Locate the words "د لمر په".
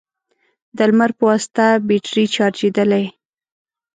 0.77-1.23